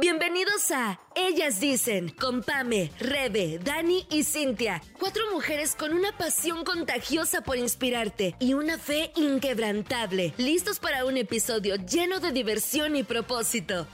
[0.00, 4.80] Bienvenidos a Ellas Dicen, con Pame, Rebe, Dani y Cintia.
[4.96, 10.34] Cuatro mujeres con una pasión contagiosa por inspirarte y una fe inquebrantable.
[10.36, 13.88] Listos para un episodio lleno de diversión y propósito.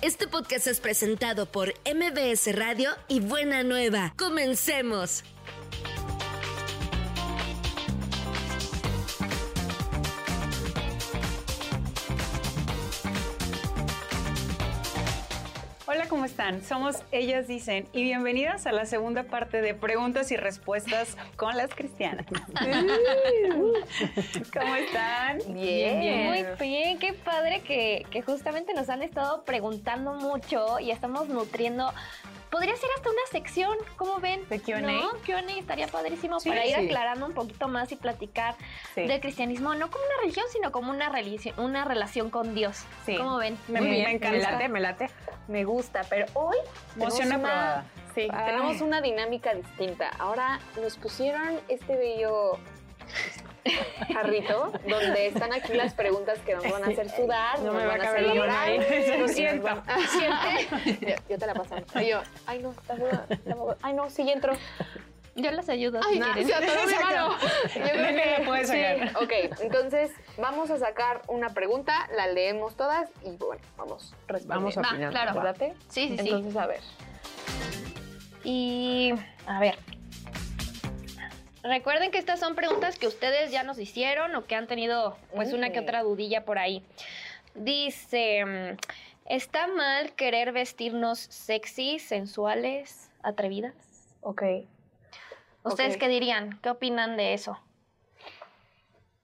[0.00, 4.14] Este podcast es presentado por MBS Radio y Buena Nueva.
[4.16, 5.22] Comencemos.
[16.30, 16.62] Están?
[16.62, 21.74] Somos Ellas Dicen y bienvenidas a la segunda parte de preguntas y respuestas con las
[21.74, 22.24] cristianas.
[24.52, 25.38] ¿Cómo están?
[25.48, 31.28] Bien, Muy bien, qué padre que, que justamente nos han estado preguntando mucho y estamos
[31.28, 31.92] nutriendo
[32.50, 34.40] Podría ser hasta una sección, ¿cómo ven?
[34.48, 34.80] ¿De Q&A?
[34.80, 35.10] ¿No?
[35.24, 38.56] Q&A estaría padrísimo para ir aclarando un poquito más y platicar
[38.96, 41.12] del cristianismo, no como una religión, sino como una,
[41.58, 42.84] una relación con Dios.
[43.06, 43.16] Sí.
[43.16, 43.56] ¿Cómo ven?
[43.68, 44.32] Me, me, encanta.
[44.32, 45.10] Me late, me late.
[45.50, 46.56] Me gusta, pero hoy...
[46.94, 47.84] Moción aprobada.
[48.14, 50.08] Sí, tenemos una dinámica distinta.
[50.18, 52.52] Ahora nos pusieron este bello
[54.12, 57.86] jarrito donde están aquí las preguntas que nos van a hacer sudar, no nos me
[57.86, 58.68] van a hacer llorar.
[59.18, 59.82] Lo siento.
[60.08, 61.16] Siente.
[61.28, 61.76] Yo, te la paso.
[62.00, 62.74] yo, ay no,
[63.82, 64.52] ay no, sí entro.
[65.36, 66.00] Yo les ayudo.
[66.06, 66.66] Ay, si quieren.
[66.66, 67.36] todo mi mano.
[67.74, 69.16] Yo creo que la puedes sacar.
[69.22, 74.14] Ok, entonces vamos a sacar una pregunta, la leemos todas y bueno, vamos
[74.46, 75.10] Vamos a opinar.
[75.10, 75.54] Claro.
[75.88, 76.14] Sí, sí, sí.
[76.18, 76.80] Entonces, a ver.
[78.42, 79.12] Y
[79.46, 79.76] a ver,
[81.62, 85.52] Recuerden que estas son preguntas que ustedes ya nos hicieron o que han tenido pues
[85.52, 86.82] una que otra dudilla por ahí.
[87.54, 88.76] Dice,
[89.26, 93.74] ¿está mal querer vestirnos sexy, sensuales, atrevidas?
[94.22, 94.42] Ok.
[95.62, 96.58] ¿Ustedes qué dirían?
[96.62, 97.58] ¿Qué opinan de eso?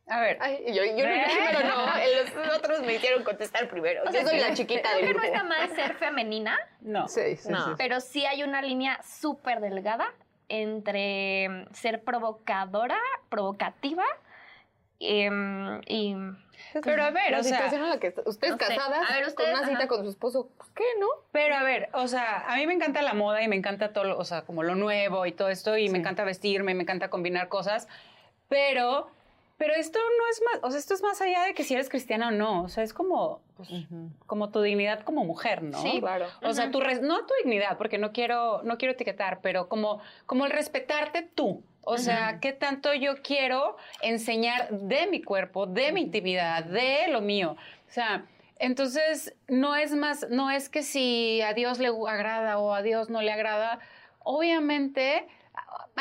[0.08, 0.38] A ver.
[0.66, 1.14] yo, yo no
[1.50, 1.86] pero no.
[2.46, 4.02] Los otros me hicieron contestar primero.
[4.12, 5.20] yo soy la chiquita del grupo.
[5.20, 6.58] que no está mal ser femenina.
[6.80, 7.08] No.
[7.08, 7.74] Sí, sí, no.
[7.76, 10.12] Pero sí hay una línea súper delgada
[10.48, 14.04] entre ser provocadora, provocativa
[15.00, 16.14] em, y...
[16.82, 20.02] Pero a ver, la o situación en la que ustedes casadas con una cita con
[20.02, 21.06] su esposo, pues, ¿qué, no?
[21.32, 24.18] Pero a ver, o sea, a mí me encanta la moda y me encanta todo,
[24.18, 27.48] o sea, como lo nuevo y todo esto y me encanta vestirme, me encanta combinar
[27.48, 27.88] cosas,
[28.48, 29.10] pero
[29.58, 31.88] pero esto no es más, o sea, esto es más allá de que si eres
[31.88, 33.70] cristiana o no, o sea, es como, pues,
[34.26, 35.80] como tu dignidad como mujer, ¿no?
[35.80, 36.26] Sí, claro.
[36.42, 40.44] O sea, tu no tu dignidad, porque no quiero, no quiero etiquetar, pero como, como
[40.44, 41.62] el respetarte tú.
[41.88, 47.20] O sea, qué tanto yo quiero enseñar de mi cuerpo, de mi intimidad, de lo
[47.20, 47.52] mío.
[47.88, 48.26] O sea,
[48.58, 53.08] entonces no es más, no es que si a Dios le agrada o a Dios
[53.08, 53.78] no le agrada,
[54.24, 55.28] obviamente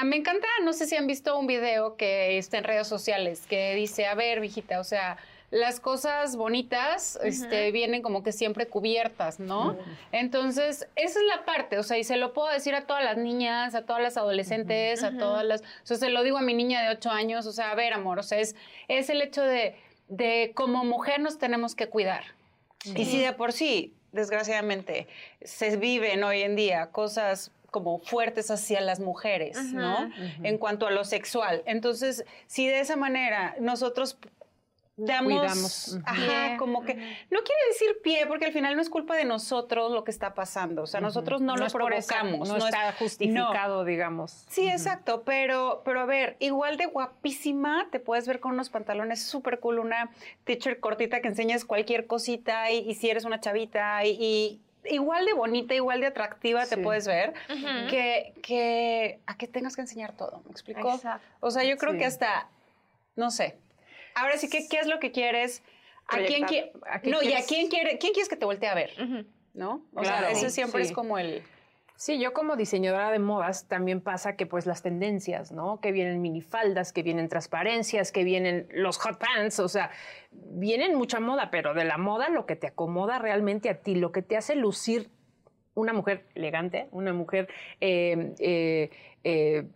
[0.04, 3.76] me encanta, no sé si han visto un video que está en redes sociales que
[3.76, 5.18] dice, a ver, viejita, o sea,
[5.56, 9.78] las cosas bonitas este, vienen como que siempre cubiertas, ¿no?
[10.12, 13.16] Entonces, esa es la parte, o sea, y se lo puedo decir a todas las
[13.16, 16.54] niñas, a todas las adolescentes, a todas las, o sea, se lo digo a mi
[16.54, 18.54] niña de 8 años, o sea, a ver, amor, o sea, es,
[18.90, 19.78] es el hecho de,
[20.10, 22.26] de como mujer nos tenemos que cuidar.
[22.94, 25.08] Y si de por sí, desgraciadamente,
[25.42, 30.10] se viven hoy en día cosas como fuertes hacia las mujeres, ¿no?
[30.44, 31.62] En cuanto a lo sexual.
[31.66, 34.18] Entonces, si de esa manera nosotros
[34.98, 36.00] damos, Cuidamos.
[36.06, 39.92] ajá, como que no quiere decir pie porque al final no es culpa de nosotros
[39.92, 44.46] lo que está pasando, o sea, nosotros no, lo provocamos, no, está justificado, digamos.
[44.50, 49.22] Sí, exacto, pero pero a ver, igual de guapísima te puedes ver con unos pantalones
[49.22, 50.10] súper cool, una
[50.46, 55.74] t-shirt cortita que enseñes cualquier cosita y, si eres una chavita y igual de bonita,
[55.74, 57.34] igual de atractiva te puedes ver,
[57.90, 60.94] que, que a que tengas que enseñar todo, ¿me explico?
[60.94, 61.26] Exacto.
[61.40, 62.48] O sea, yo creo que hasta,
[63.16, 63.58] no sé.
[64.16, 65.64] Ahora sí, ¿qué, qué es lo que quieres?
[66.08, 66.72] ¿A quién, quiere,
[67.04, 68.92] no, y a quién, quiere, quién quieres que te voltee a ver?
[69.54, 69.86] ¿No?
[69.94, 71.44] O sea, eso siempre es como el...
[71.98, 75.80] Sí, yo como diseñadora de modas también pasa que pues las tendencias, ¿no?
[75.80, 79.92] Que vienen minifaldas, que vienen transparencias, que vienen los hot pants, o sea,
[80.32, 84.12] vienen mucha moda, pero de la moda lo que te acomoda realmente a ti, lo
[84.12, 85.10] que te hace lucir
[85.74, 87.48] una mujer elegante, una mujer
[87.80, 88.90] eh, eh,
[89.24, 89.68] eh,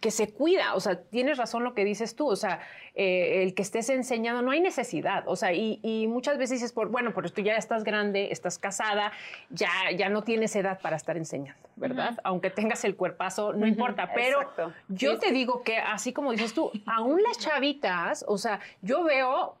[0.00, 2.60] que se cuida, o sea, tienes razón lo que dices tú, o sea,
[2.94, 6.88] eh, el que estés enseñando, no hay necesidad, o sea, y, muchas veces dices, por,
[6.88, 9.12] bueno, pero tú ya estás grande, estás casada,
[9.50, 12.18] ya, ya no tienes edad para estar enseñando, ¿verdad?
[12.24, 14.50] Aunque tengas el cuerpazo, no importa, pero
[14.88, 19.56] yo te digo que así como dices tú, aún las chavitas, o sea, yo veo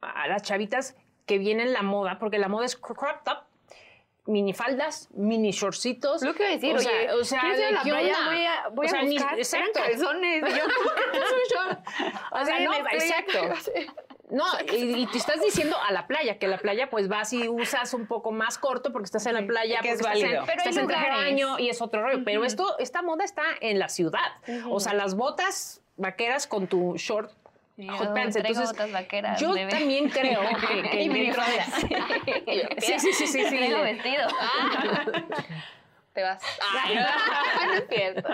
[0.00, 0.96] a las chavitas
[1.26, 3.38] que vienen la moda, porque la moda es crop top,
[4.28, 6.22] minifaldas, mini shortcitos.
[6.22, 8.16] Lo que iba a decir, o sea, oye, o sea, de la playa?
[8.26, 9.80] Voy a, voy o sea, a buscar ni, exacto.
[9.80, 10.40] calzones.
[10.42, 10.64] Yo,
[11.12, 11.80] ¿qué es un short?
[12.32, 13.38] O sea, no, exacto.
[14.30, 17.94] No, y, te estás diciendo a la playa, que la playa pues vas y usas
[17.94, 20.40] un poco más corto porque estás en la playa, que es válido.
[20.40, 22.24] en, Pero estás en traje de baño y es otro rollo.
[22.26, 24.32] Pero esto, esta moda está en la ciudad.
[24.68, 27.32] O sea, las botas vaqueras con tu short
[27.78, 29.70] Yo traigo Entonces, botas vaqueras, yo bebé.
[29.70, 32.68] también creo que, que dentro de-.
[32.80, 33.56] Sí, sí, sí, sí, sí.
[33.56, 34.26] Traigo vestido.
[36.12, 36.42] Te vas.
[37.64, 38.28] no es cierto.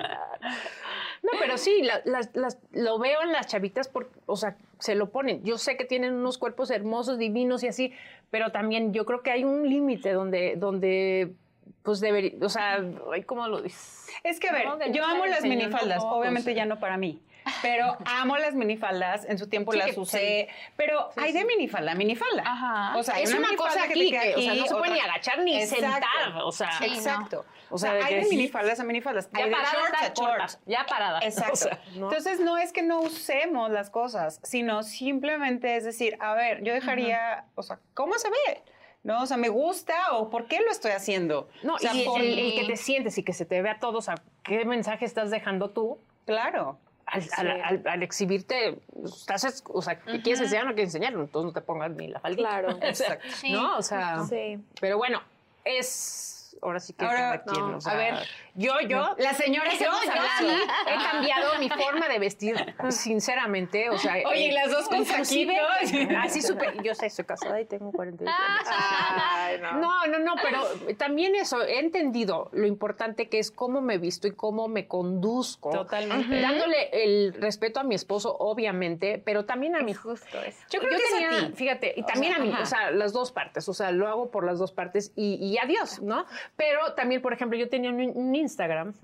[1.23, 4.95] No, pero sí, la- las- las- lo veo en las chavitas, por, o sea, se
[4.95, 5.43] lo ponen.
[5.45, 7.93] Yo sé que tienen unos cuerpos hermosos, divinos y así,
[8.31, 11.35] pero también yo creo que hay un límite donde, donde,
[11.83, 12.83] pues debería, o sea,
[13.13, 14.07] ay, ¿cómo lo dices?
[14.23, 17.21] Es que a ver, No, yo amo las minifaldas, obviamente ya no para mí,
[17.63, 21.95] pero amo las minifaldas, en su tiempo Sí, las usé, pero hay de minifalda, a
[21.95, 22.43] minifalda.
[22.45, 22.97] Ajá.
[22.97, 25.01] O sea, es una, minifalda cosa que aquí, que, o sea, no se puede ni
[25.01, 25.85] agachar ni Exacto.
[25.85, 26.95] sentar, o sea, Sí, no.
[26.95, 27.45] Exacto.
[27.71, 28.31] O sea, hay de sí.
[28.37, 30.61] minifaldas a minifaldas, ya hay de parada shorts a shorts.
[30.67, 31.19] ya parada.
[31.23, 31.53] Exacto.
[31.53, 32.09] O sea, ¿no?
[32.09, 36.73] Entonces no es que no usemos las cosas, sino simplemente es decir, a ver, yo
[36.73, 38.63] dejaría, o sea, ¿cómo se ve?
[39.03, 39.23] ¿No?
[39.23, 41.49] O sea, ¿me gusta o por qué lo estoy haciendo?
[41.63, 43.79] no, o sea, y por- el, el que te sientes y que se te vea
[43.79, 44.15] todo, o sea,
[44.45, 45.99] ¿qué mensaje estás dejando tú?
[46.27, 46.79] Claro.
[47.07, 50.95] Al, al- al- al exhibirte, estás, es- o sea, ¿qué quieres enseñar o no quieres
[50.95, 51.13] enseñar?
[51.13, 52.49] Entonces no te pongas ni la faldita.
[52.49, 52.79] Claro.
[52.83, 53.27] Exacto.
[53.37, 53.53] Sí.
[53.53, 53.77] ¿No?
[53.77, 54.59] O sea, Sí.
[54.81, 55.21] pero bueno,
[55.65, 56.44] es.
[56.63, 58.15] Ahora sí que Ahora, cada quien, no, o sea, a ver.
[58.55, 59.15] yo, yo.
[59.19, 59.93] La señora yo, yo
[60.39, 60.47] sí
[60.87, 62.57] he cambiado mi forma de vestir,
[62.91, 64.15] sinceramente, o sea.
[64.27, 66.17] Oye, eh, y las dos con inclusive, saquitos.
[66.25, 68.69] Así súper, yo sé, soy casada y tengo 48 años.
[68.71, 69.73] Ay, no.
[69.81, 70.63] No, no, no, pero
[70.97, 75.71] también eso, he entendido lo importante que es cómo me visto y cómo me conduzco.
[75.71, 76.41] Totalmente.
[76.41, 80.59] Dándole el respeto a mi esposo, obviamente, pero también a mi Justo eso.
[80.71, 81.53] Yo creo que es a tenía, ti.
[81.57, 82.63] fíjate, y O también sea, a mí, ajá.
[82.63, 85.57] o sea, las dos partes, o sea, lo hago por las dos partes y, y
[85.59, 86.27] adiós, ¿no?
[86.57, 88.95] Pero también, por ejemplo, yo tenía un, un Instagram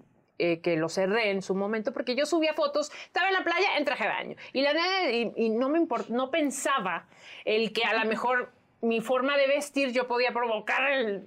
[0.43, 3.77] eh, que lo cerré en su momento porque yo subía fotos, estaba en la playa
[3.77, 4.73] en traje de baño y la
[5.11, 7.07] y, y no me import, no pensaba
[7.45, 8.51] el que a lo mejor
[8.81, 11.25] mi forma de vestir yo podía provocar el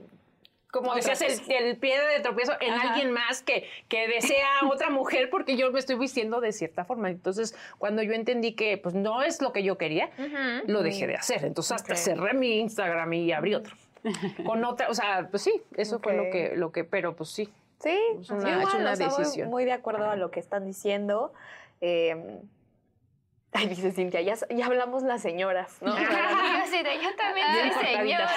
[0.72, 2.90] como Otra decías, el, el pie de tropiezo en Ajá.
[2.90, 6.84] alguien más que, que desea a otra mujer porque yo me estoy vistiendo de cierta
[6.84, 7.12] forma.
[7.12, 10.10] Entonces, cuando yo entendí que pues no es lo que yo quería,
[10.66, 11.46] lo dejé de hacer.
[11.46, 13.76] Entonces, hasta cerré mi Instagram y abrí otro.
[14.46, 17.52] Con otra, o sea, pues sí, eso fue lo que, lo que, pero pues sí.
[17.80, 19.50] Sí, Es una- yo igual, es una o sea, voy decisión.
[19.50, 21.34] muy de acuerdo a lo que están diciendo.
[21.82, 22.40] Eh,
[23.54, 25.96] ay, dice Cintia, ya, ya hablamos las señoras, ¿no?
[25.98, 26.04] Yo
[26.70, 28.30] sí, de- yo también soy señora.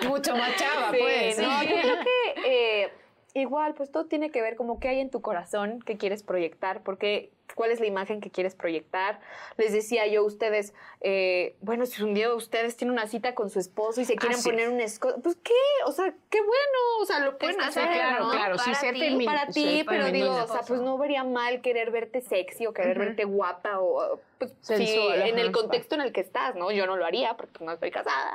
[0.00, 1.38] Pero mucho más chava, Sí, pues.
[1.38, 2.92] no, yo creo que eh,
[3.34, 6.82] igual, pues todo tiene que ver como qué hay en tu corazón, qué quieres proyectar,
[6.82, 9.20] porque cuál es la imagen que quieres proyectar.
[9.56, 13.58] Les decía yo, ustedes, eh, bueno, si un día ustedes tienen una cita con su
[13.58, 15.52] esposo y se quieren Así poner un escote, pues qué,
[15.84, 18.30] o sea, qué bueno, o sea, lo pueden Estás hacer, claro, ¿no?
[18.30, 21.60] claro, sí, Para ser ti, para ti, pero digo, o sea, pues no vería mal
[21.60, 25.52] querer verte sexy o querer verte guapa o pues, sí, Sensual, en el ajá.
[25.52, 26.70] contexto en el que estás, ¿no?
[26.70, 28.34] Yo no lo haría porque no estoy casada.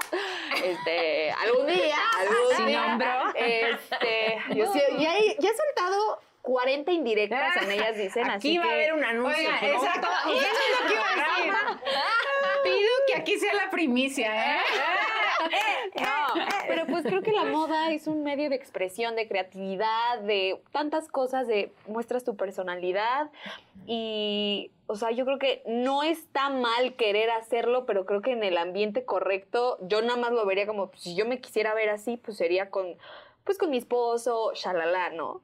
[0.63, 2.85] Este, algún día, algún Sin día.
[2.85, 3.07] hombro.
[3.35, 8.57] Este, yo sí- ya, he, ya he soltado 40 indirectas en ellas dicen, Aquí así
[8.57, 9.47] va que a haber un anuncio.
[9.47, 10.07] Oiga, exacto.
[10.27, 11.53] Y eso es lo que iba a decir.
[12.63, 14.59] Pido que aquí sea la primicia, ¿eh?
[15.99, 20.61] No, pero pues creo que la moda es un medio de expresión, de creatividad, de
[20.71, 23.29] tantas cosas, de muestras tu personalidad
[23.88, 28.43] y, o sea, yo creo que no está mal querer hacerlo, pero creo que en
[28.43, 31.89] el ambiente correcto, yo nada más lo vería como, pues, si yo me quisiera ver
[31.89, 32.95] así, pues sería con,
[33.43, 35.41] pues con mi esposo, shalala, ¿no?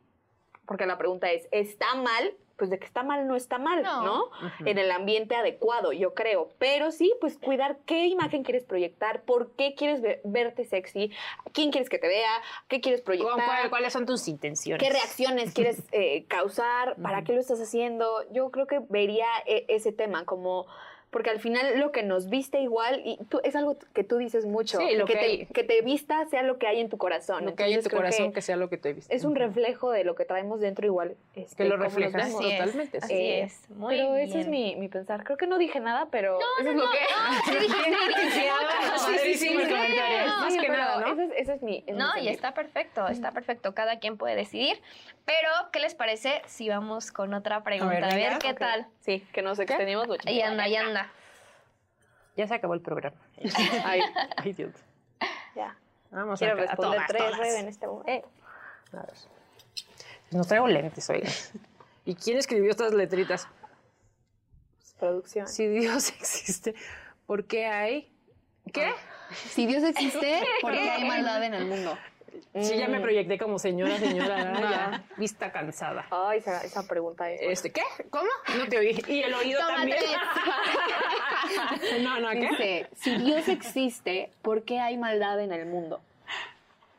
[0.68, 2.34] Porque la pregunta es, ¿está mal?
[2.58, 4.02] Pues de que está mal no está mal, No.
[4.04, 4.30] ¿no?
[4.66, 6.50] En el ambiente adecuado, yo creo.
[6.58, 11.12] Pero sí, pues cuidar qué imagen quieres proyectar, por qué quieres ve- verte sexy,
[11.54, 12.32] quién quieres que te vea,
[12.68, 13.46] qué quieres ¿Cuál- proyectar.
[13.46, 14.82] cuál- ¿Cuáles son tus intenciones?
[14.86, 16.96] ¿Qué reacciones quieres eh, causar?
[17.02, 18.08] ¿Para qué lo estás haciendo?
[18.32, 20.66] Yo creo que vería eh, ese tema como...
[21.10, 24.46] Porque al final lo que nos viste igual, y tú, es algo que tú dices
[24.46, 25.46] mucho, Sí, lo que te, hay.
[25.48, 27.46] que te vista sea lo que hay en tu corazón.
[27.46, 29.16] Lo que hay en tu corazón, que que, sea lo que te viste.
[29.16, 31.16] es un reflejo de lo que traemos dentro igual.
[31.34, 32.98] este, Que lo reflejas totalmente.
[33.02, 33.70] Así Eh, es.
[33.70, 34.28] Muy pero bien.
[34.28, 35.24] ese es mi, mi pensar.
[35.24, 36.98] Creo que no dije nada, pero eso es lo que...
[39.38, 41.14] Sí, no, Más nada, ¿no?
[41.14, 41.84] Ese es, ese es mi...
[41.86, 43.74] es mi No, y está perfecto, está perfecto.
[43.74, 44.82] Cada quien puede decidir.
[45.26, 48.08] Pero, ¿qué les parece si vamos con otra pregunta?
[48.10, 48.88] A ver, qué tal.
[49.02, 50.28] Sí, que nos extendimos mucho.
[50.28, 50.97] Ahí anda, ahí anda.
[52.38, 53.18] Ya se acabó el programa.
[53.84, 54.02] Ay,
[54.38, 54.74] Ay, Dios.
[55.56, 55.76] ya.
[56.12, 57.56] Vamos Quiero a, responder todas, tres, todas.
[57.56, 58.10] En este momento.
[58.12, 58.24] Eh,
[58.94, 59.14] a ver.
[60.32, 61.30] Nos traigo lentes, oiga.
[62.06, 63.48] ¿Y quién escribió estas letritas?
[65.00, 65.48] Producción.
[65.48, 66.76] Si Dios existe,
[67.26, 68.14] ¿por qué hay?
[68.72, 68.94] ¿Qué?
[69.32, 71.98] Si Dios existe, ¿por qué hay maldad en el mundo?
[72.62, 73.02] Sí, ya me Mm.
[73.02, 74.60] proyecté como señora, señora, No.
[74.62, 76.06] ya vista cansada.
[76.12, 77.42] Ay, esa, esa pregunta es.
[77.42, 77.82] Este, ¿qué?
[78.10, 78.30] ¿Cómo?
[78.58, 79.04] No te oí.
[79.08, 79.98] Y el oído Toma también.
[82.04, 82.40] no, no, ¿qué?
[82.50, 86.02] Dice, si Dios existe, ¿por qué hay maldad en el mundo?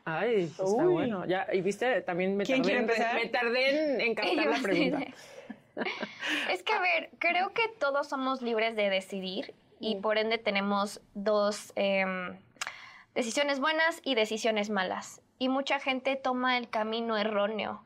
[0.05, 0.91] Ay, está Uy.
[0.93, 1.25] bueno.
[1.27, 3.15] Ya, y viste, también me ¿Quién tardé, quiere en, empezar?
[3.15, 4.99] me tardé en, en captar la pregunta.
[6.51, 10.99] Es que, a ver, creo que todos somos libres de decidir y por ende tenemos
[11.13, 12.35] dos em,
[13.15, 15.21] decisiones buenas y decisiones malas.
[15.39, 17.81] Y mucha gente toma el camino erróneo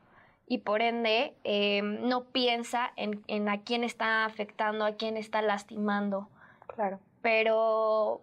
[0.47, 5.41] y por ende em, no piensa en, en a quién está afectando, a quién está
[5.41, 6.27] lastimando.
[6.67, 6.99] Claro.
[7.21, 8.21] Pero,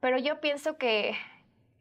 [0.00, 1.14] pero yo pienso que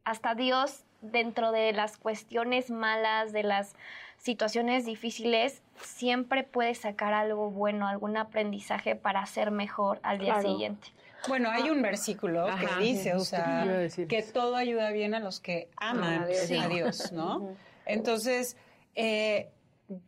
[0.06, 3.76] hasta Dios, dentro de las cuestiones malas, de las
[4.18, 10.50] situaciones difíciles, siempre puede sacar algo bueno, algún aprendizaje para ser mejor al día Claro.
[10.50, 10.88] siguiente.
[11.28, 13.66] Bueno, hay un versículo Ajá, que dice, o sea,
[14.08, 16.40] que todo ayuda bien a los que aman a Dios.
[16.48, 16.58] Sí.
[16.58, 17.56] a Dios, ¿no?
[17.86, 18.58] Entonces,
[18.96, 19.50] eh,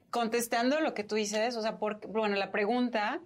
[0.10, 3.20] contestando lo que tú dices, o sea, porque, bueno, la pregunta,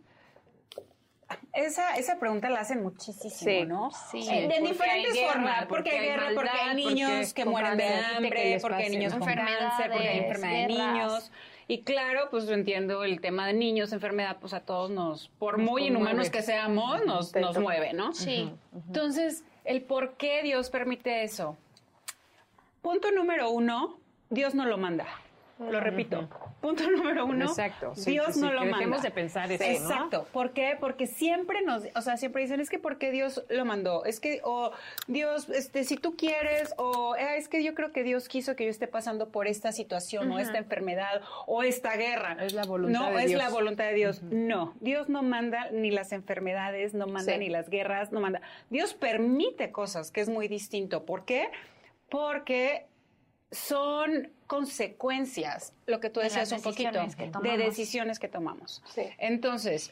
[1.54, 3.66] esa, esa pregunta la hacen muchísimo, Sí.
[3.66, 3.92] ¿no?
[4.12, 4.26] Sí.
[4.26, 7.78] De Porque diferentes hay guerra, formas, porque hay guerra, porque hay niños porque que mueren
[7.78, 11.32] de hambre, porque hay niños con cáncer, porque hay enfermedad de niños.
[11.70, 15.58] Y claro, pues yo entiendo el tema de niños, enfermedad, pues a todos nos, por
[15.58, 18.14] Nos muy inhumanos que seamos, nos, nos mueve, ¿no?
[18.14, 18.52] Sí.
[18.88, 21.58] Entonces, el por qué Dios permite eso.
[22.82, 25.08] Punto número uno, Dios no lo manda.
[25.60, 26.30] Lo repito.
[26.62, 27.94] Punto número uno, Exacto.
[27.96, 28.78] sí, Dios sí, no sí, lo que manda.
[28.78, 29.70] Dejemos de pensar eso, ¿no?
[29.70, 30.28] Exacto.
[30.32, 30.78] ¿Por qué?
[30.80, 34.42] Porque siempre nos, o sea, siempre dicen, es que porque Dios lo mandó, es que,
[34.44, 34.72] o
[35.08, 38.66] Dios, este, si tú quieres, o "Ah, es que yo creo que Dios quiso que
[38.66, 42.38] yo esté pasando por esta situación, o esta enfermedad, o esta guerra.
[42.42, 43.42] Es la voluntad no, de es Dios.
[43.42, 44.22] la voluntad de Dios.
[44.24, 48.42] No, Dios no manda ni las enfermedades, no manda ni las guerras, no manda.
[48.70, 51.06] Dios permite cosas, que es muy distinto.
[51.06, 51.50] ¿Por qué?
[52.10, 52.86] Porque
[53.52, 57.00] son consecuencias, lo que tú De decías un poquito,
[57.42, 58.82] de decisiones que tomamos.
[58.94, 59.04] Sí.
[59.18, 59.92] Entonces,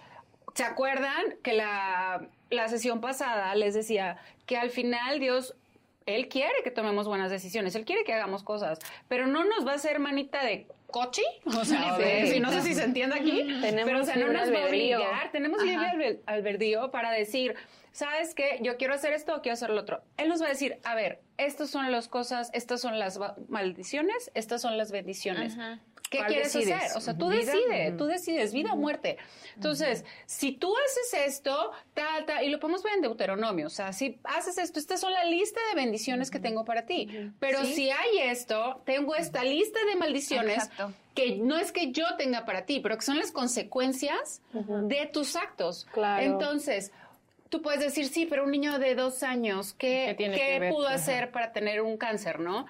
[0.54, 5.56] ¿se acuerdan que la, la sesión pasada les decía que al final Dios,
[6.06, 9.72] Él quiere que tomemos buenas decisiones, Él quiere que hagamos cosas, pero no nos va
[9.72, 12.40] a hacer manita de cochi, o sea, Sí.
[12.40, 15.32] no sé si se entiende aquí, Tenemos pero o sea, no nos va a obligar,
[15.32, 17.56] tenemos libre albe- albedrío para decir,
[17.96, 18.60] ¿sabes qué?
[18.62, 20.02] Yo quiero hacer esto o quiero hacer lo otro.
[20.18, 24.32] Él nos va a decir, a ver, estas son las cosas, estas son las maldiciones,
[24.34, 25.54] estas son las bendiciones.
[25.54, 25.80] Ajá.
[26.10, 26.76] ¿Qué ¿Cuál quieres decides?
[26.76, 26.98] hacer?
[26.98, 29.18] O sea, tú decides, tú decides, vida o muerte.
[29.56, 33.92] Entonces, si tú haces esto, tal, tal, y lo podemos ver en Deuteronomio, o sea,
[33.92, 37.32] si haces esto, estas son la lista de bendiciones que tengo para ti.
[37.40, 37.74] Pero Sí.
[37.74, 40.94] si hay esto, tengo esta lista de maldiciones Exacto.
[41.16, 45.36] que no es que yo tenga para ti, pero que son las consecuencias de tus
[45.36, 45.88] actos.
[45.92, 46.24] Claro.
[46.24, 46.92] Entonces,
[47.56, 50.60] tú puedes decir, sí, pero un niño de dos años, ¿qué, ¿Qué tiene qué que
[50.60, 50.74] ver?
[50.74, 50.96] pudo Ajá.
[50.96, 52.66] hacer para tener un cáncer, no?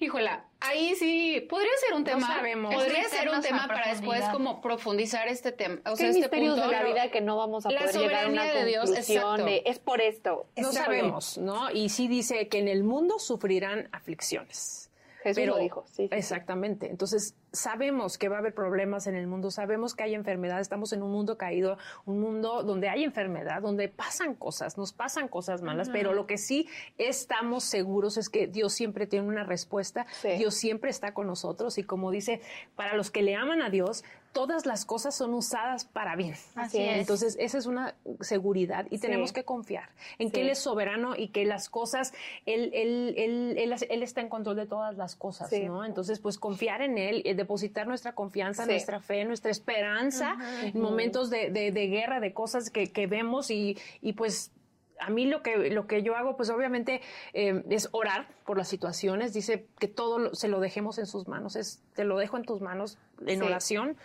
[0.00, 2.26] Híjola, ahí sí podría ser un tema.
[2.26, 2.72] sabemos.
[2.72, 6.20] Podría Es ser un tema para después como profundizar este tema, o ¿Qué sea, este
[6.20, 6.68] misterios punto.
[6.68, 8.84] de la vida que no vamos a la poder llegar a una soberanía de Dios,
[8.86, 10.46] conclusión de es por esto?
[10.56, 11.70] No sabemos, ¿no?
[11.70, 14.87] Y sí dice que en el mundo sufrirán aflicciones.
[15.22, 16.08] Jesús lo dijo, sí.
[16.10, 16.90] Exactamente.
[16.90, 20.92] Entonces, sabemos que va a haber problemas en el mundo, sabemos que hay enfermedad, estamos
[20.92, 25.62] en un mundo caído, un mundo donde hay enfermedad, donde pasan cosas, nos pasan cosas
[25.62, 30.30] malas, pero lo que sí estamos seguros es que Dios siempre tiene una respuesta, Sí.
[30.38, 32.40] Dios siempre está con nosotros y como dice,
[32.76, 36.34] para los que le aman a Dios, todas las cosas son usadas para bien.
[36.54, 36.98] Así es.
[36.98, 39.02] Entonces, esa es una seguridad y Sí.
[39.02, 40.42] tenemos que confiar en que.
[40.42, 42.12] Él es soberano y que las cosas,
[42.46, 45.64] Él, él, él, él, él está en control de todas las cosas, Sí.
[45.64, 45.84] ¿no?
[45.84, 48.70] Entonces, pues confiar en Él, eh, depositar nuestra confianza, Sí.
[48.70, 53.50] nuestra fe, nuestra esperanza en momentos de, de- de guerra, de cosas que, que vemos
[53.50, 54.52] y, y pues
[55.00, 57.00] a mí lo que, lo que yo hago, pues obviamente
[57.32, 59.32] eh, es orar por las situaciones.
[59.32, 61.56] Dice que todo lo- se lo dejemos en sus manos.
[61.56, 63.44] Es, te lo dejo en tus manos en Sí.
[63.46, 63.96] oración.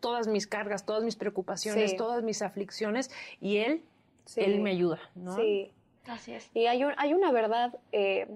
[0.00, 1.96] Todas mis cargas, todas mis preocupaciones, Sí.
[1.96, 3.10] todas mis aflicciones.
[3.40, 3.82] Y Él,
[4.24, 4.40] Sí.
[4.42, 5.34] Él me ayuda, ¿no?
[5.36, 5.70] Sí.
[6.06, 6.50] Así es.
[6.54, 8.26] Y hay, un- hay una verdad eh,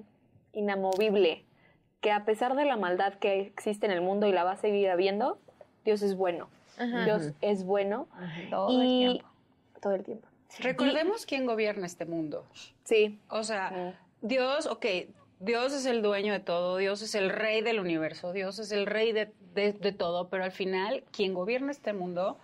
[0.52, 1.44] inamovible,
[2.00, 4.56] que a pesar de la maldad que existe en el mundo y la va a
[4.56, 5.38] seguir habiendo,
[5.85, 6.49] Dios es bueno.
[6.78, 7.04] Ajá.
[7.04, 8.09] Dios es bueno
[8.50, 9.28] Todo y el tiempo.
[9.80, 10.28] todo el tiempo.
[10.61, 12.44] Recordemos quién gobierna este mundo.
[12.84, 13.18] Sí.
[13.28, 14.26] O sea, Mm.
[14.26, 14.87] Dios, ok,
[15.40, 18.87] Dios es el dueño de todo, Dios es el rey del universo, Dios es el
[18.87, 22.38] rey de, de- de todo, pero al final, quien gobierna este mundo,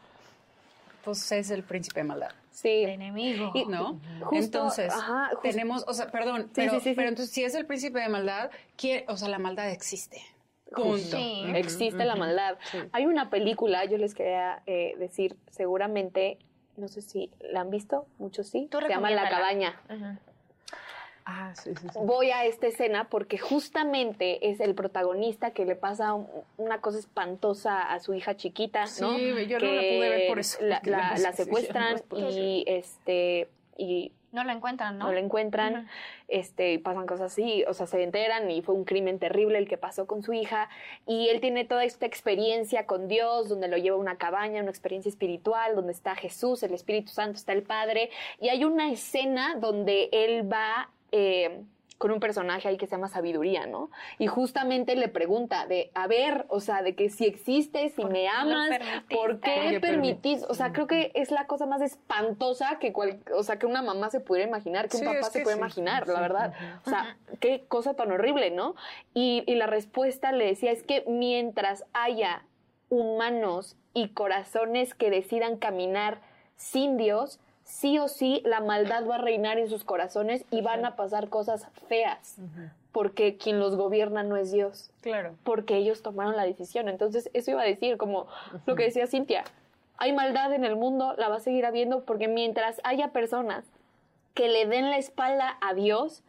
[1.04, 2.30] pues es el príncipe de maldad.
[2.50, 2.68] Sí.
[2.68, 3.52] El enemigo.
[3.54, 4.00] Y- ¿no?
[4.24, 6.94] Justo, entonces, ajá, justo- tenemos, o sea, perdón, Sí, pero, sí, sí, sí.
[6.94, 10.20] pero entonces si es el príncipe de maldad, ¿quién- o sea, la maldad existe.
[10.74, 11.16] Punto.
[11.16, 11.44] Sí.
[11.54, 12.56] Existe la maldad.
[12.92, 16.38] Hay una película, yo les quería eh, decir, seguramente,
[16.76, 19.28] no sé si la han visto, muchos sí, Tú se llama La.
[19.28, 19.80] Cabaña.
[19.88, 20.18] Ajá.
[21.26, 21.98] Ah, sí, sí, sí.
[22.00, 26.98] voy a esta escena porque justamente es el protagonista que le pasa un- una cosa
[26.98, 29.16] espantosa a su hija chiquita, ¿no?
[29.16, 30.80] Sí, yo no la pude ver por eso, La,
[31.34, 35.06] secuestran y este y No la encuentran, ¿no?
[35.06, 35.88] no, la encuentran,
[36.28, 39.76] este, pasan cosas así, o sea, se enteran y fue un crimen terrible el que
[39.76, 40.68] pasó con su hija,
[41.06, 44.70] y él tiene toda esta experiencia con Dios, donde lo lleva a una cabaña, una
[44.70, 48.10] experiencia espiritual, donde está Jesús, el Espíritu Santo, está el Padre,
[48.40, 50.90] y hay una escena donde él va...
[51.12, 51.62] eh,
[52.00, 53.90] con un personaje ahí que se llama Sabiduría, ¿no?
[54.18, 58.10] Y justamente le pregunta de, a ver, o sea, de que si existes, si ¿Por
[58.10, 58.70] me amas?
[59.10, 60.42] ¿por ¿Por qué permitís?
[60.48, 63.82] O sea, creo que es la cosa más espantosa que cual, o sea, que una
[63.82, 65.60] mamá se pudiera imaginar, que un papá se puede sí.
[65.60, 66.54] imaginar, la verdad.
[66.86, 68.76] O sea, qué cosa tan horrible, ¿no?
[69.12, 72.46] Y, y la respuesta le decía, es que mientras haya
[72.88, 76.22] humanos y corazones que decidan caminar
[76.56, 77.40] sin Dios,
[77.70, 81.28] sí o sí la maldad va a reinar en sus corazones y van a pasar
[81.28, 82.36] cosas feas,
[82.92, 85.36] porque quien los gobierna no es Dios Claro.
[85.44, 86.88] porque ellos tomaron la decisión.
[86.88, 88.26] Entonces, eso iba a decir, como
[88.66, 89.44] lo que decía Cintia,
[89.96, 93.64] hay maldad en el mundo, la va a seguir habiendo, porque mientras haya personas
[94.34, 96.22] que le den la espalda a Dios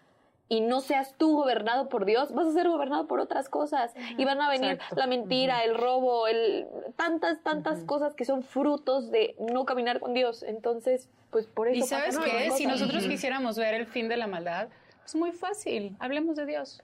[0.52, 3.94] y no seas tú gobernado por Dios, vas a ser gobernado por otras cosas.
[4.18, 4.98] Y van a venir Exacto.
[4.98, 6.68] la mentira, el robo, el
[6.98, 10.44] tantas, tantas cosas que son frutos de no caminar con Dios.
[10.44, 14.28] Entonces, pues por eso Y sabes qué, si nosotros quisiéramos ver el fin de la
[14.28, 14.68] maldad,
[15.06, 16.84] es muy fácil, hablemos de Dios.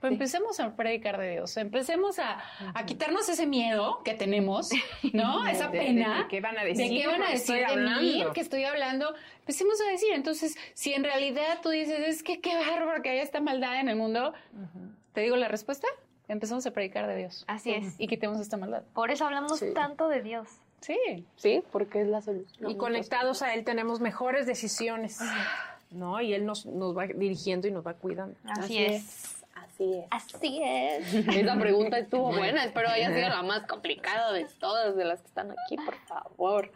[0.00, 2.38] Pues empecemos a predicar de Dios, empecemos a,
[2.74, 4.68] a quitarnos ese miedo que tenemos,
[5.14, 5.46] ¿no?
[5.48, 6.18] Esa De- de- pena.
[6.24, 8.24] de qué van a ¿De decir, qué van a decir de mí?
[8.34, 9.14] que estoy hablando?
[9.40, 10.10] Empecemos a decir.
[10.12, 13.88] Entonces, si en realidad tú dices, es que qué bárbaro que haya esta maldad en
[13.88, 14.34] el mundo,
[15.14, 15.86] te digo la respuesta,
[16.28, 17.44] empezamos a predicar de Dios.
[17.48, 17.94] Así es.
[17.98, 18.82] Y quitemos esta maldad.
[18.92, 19.72] Por eso hablamos Sí.
[19.74, 20.48] tanto de Dios.
[20.80, 20.98] Sí.
[21.36, 22.70] Sí, porque es la solución.
[22.70, 25.18] Y conectados a Él tenemos mejores decisiones,
[25.90, 26.20] ¿no?
[26.20, 28.36] Y Él nos, nos va dirigiendo y nos va cuidando.
[28.44, 29.43] Así, es.
[29.74, 30.06] Así es.
[30.10, 31.14] Así es.
[31.14, 35.26] Esa pregunta estuvo buena, espero haya sido la más complicada de todas de las que
[35.26, 36.70] están aquí, por favor.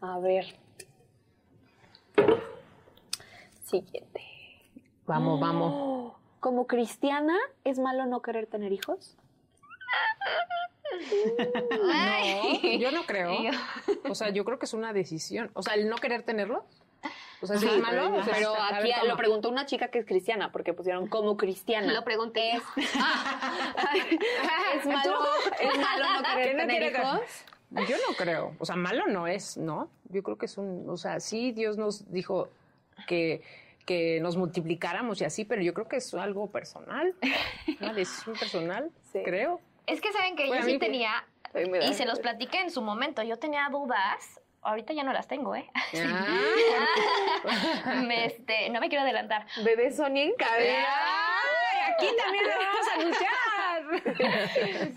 [0.00, 0.46] A ver.
[3.64, 4.22] Siguiente.
[5.06, 6.14] Vamos, vamos.
[6.38, 9.16] Como cristiana, ¿es malo no querer tener hijos?
[11.92, 12.78] Ay.
[12.78, 13.32] Yo no creo.
[14.08, 15.50] O sea, yo creo que es una decisión.
[15.54, 16.64] O sea, el no querer tenerlo.
[17.42, 18.14] O sea, ¿sí es malo.
[18.16, 19.06] O sea, Pero ver, aquí ¿cómo?
[19.06, 21.92] lo preguntó una chica que es cristiana, porque pusieron como cristiana.
[21.92, 22.52] Lo pregunté.
[22.52, 22.62] Es,
[24.76, 25.18] ¿Es malo,
[25.60, 26.92] ¿Es malo no querer ¿Que no tener?
[27.88, 28.54] Yo no creo.
[28.58, 29.90] O sea, malo no es, ¿no?
[30.08, 30.88] Yo creo que es un.
[30.88, 32.48] O sea, sí, Dios nos dijo
[33.06, 33.42] que,
[33.84, 37.14] que nos multiplicáramos y así, pero yo creo que es algo personal.
[37.80, 39.20] Una decisión personal, Sí.
[39.24, 39.60] creo.
[39.86, 41.26] Es que saben que Bueno, yo a mí sí tenía,
[41.88, 45.54] y se los platiqué en su momento, yo tenía dudas, ahorita ya no las tengo,
[45.54, 45.70] ¿eh?
[47.86, 49.46] Ah, Me, este, no me quiero adelantar.
[49.64, 50.88] Bebé Sonia en cabeza.
[50.88, 53.32] Ay, aquí también lo vamos a anunciar.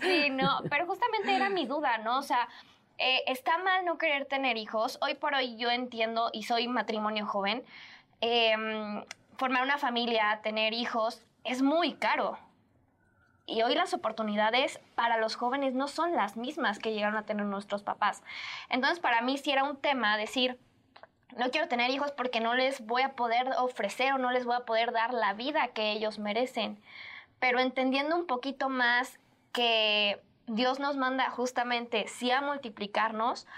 [0.00, 2.18] Sí, no, pero justamente era mi duda, ¿no?
[2.18, 2.48] O sea,
[2.98, 4.98] eh, está mal no querer tener hijos.
[5.00, 7.62] Hoy por hoy yo entiendo y soy matrimonio joven.
[8.20, 9.04] em,
[9.38, 12.38] formar una familia, tener hijos, es muy caro.
[13.50, 17.46] Y hoy las oportunidades para los jóvenes no son las mismas que llegaron a tener
[17.46, 18.22] nuestros papás.
[18.68, 20.56] Entonces, para mí sí era un tema decir,
[21.36, 24.54] no quiero tener hijos porque no les voy a poder ofrecer o no les voy
[24.54, 26.80] a poder dar la vida que ellos merecen.
[27.40, 29.18] Pero entendiendo un poquito más
[29.52, 33.48] que Dios nos manda justamente sí a multiplicarnos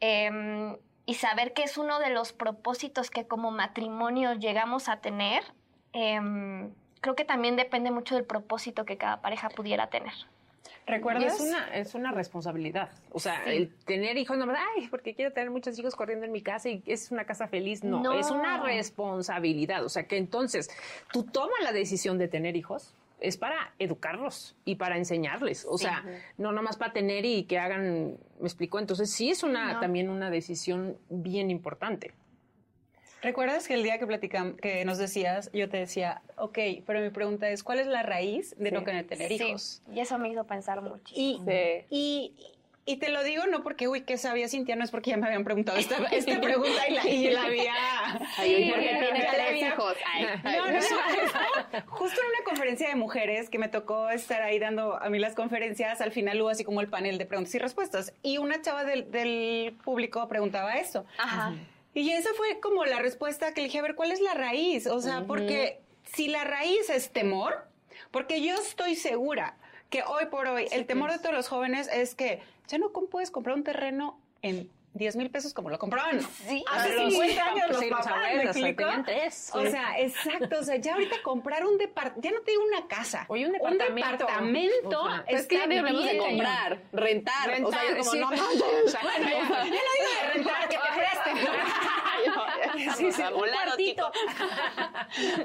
[0.00, 5.42] em, y saber que es uno de los propósitos que como matrimonio llegamos a tener,
[5.94, 10.12] em, creo que también depende mucho del propósito que cada pareja pudiera tener.
[10.86, 11.34] ¿Recuerdas?
[11.34, 12.88] es una, es una responsabilidad.
[13.12, 16.32] O sea, el tener hijos, no más, ay, porque quiero tener muchos hijos corriendo en
[16.32, 17.84] mi casa y es una casa feliz.
[17.84, 18.12] No, No.
[18.14, 19.84] es una responsabilidad.
[19.84, 20.70] O sea, que entonces
[21.12, 25.66] tú tomas la decisión de tener hijos, es para educarlos y para enseñarles.
[25.68, 26.04] O sea,
[26.38, 28.78] no nomás para tener y que hagan, me explico.
[28.78, 29.80] Entonces sí es una, No.
[29.80, 32.14] también una decisión bien importante.
[33.22, 37.10] ¿Recuerdas que el día que platicamos, que nos decías, yo te decía, ok, pero mi
[37.10, 39.82] pregunta es, ¿cuál es la raíz de no querer tener hijos?
[39.92, 41.14] y eso me hizo pensar mucho.
[41.16, 41.84] Y, Sí.
[41.90, 42.32] y,
[42.86, 45.26] y te lo digo no porque, uy, qué sabía Cintia, no es porque ya me
[45.26, 47.74] habían preguntado esta, esta pregunta y la, y la había...
[48.40, 49.94] Oye, porque ya tiene la tres había- hijos.
[50.14, 50.56] Ay, ay.
[50.56, 51.86] No, no, no.
[51.88, 55.34] Justo en una conferencia de mujeres que me tocó estar ahí dando a mí las
[55.34, 58.12] conferencias, al final hubo así como el panel de preguntas y respuestas.
[58.22, 61.04] Y una chava del, del público preguntaba eso.
[61.18, 61.54] Ajá.
[61.98, 64.86] Y esa fue como la respuesta que le dije, a ver, ¿cuál es la raíz?
[64.86, 67.66] O sea, porque si la raíz es temor,
[68.12, 69.56] porque yo estoy segura
[69.90, 73.32] que hoy por hoy el temor de todos los jóvenes es que ya no puedes
[73.32, 76.64] comprar un terreno en 10 mil pesos como lo compraban Sí.
[76.70, 77.80] hace Los 50 años los
[78.44, 79.70] los tenían tres, O sí.
[79.70, 83.24] sea, exacto, o sea, ya ahorita comprar un departamento, ya no te digo una casa,
[83.28, 83.94] Oye, un departamento.
[83.94, 87.62] departamento O sea, Pues es que ya hablamos de comprar, rentar.
[87.64, 88.18] o sea, como, sí.
[88.18, 88.36] no, no,
[88.84, 91.48] O sea, Bueno, ya, ya no digo de rentar, que te presten.
[92.96, 94.10] Sí, sí, un cuartito.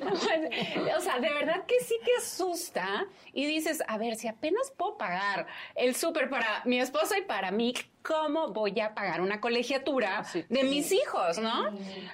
[0.02, 4.72] Pues, o sea, de verdad que sí te asusta y dices, a ver, si apenas
[4.72, 9.40] puedo pagar el súper para mi esposo y para mí, ¿cómo voy a pagar una
[9.42, 10.46] colegiatura Ah, sí.
[10.50, 11.70] de mis hijos, no?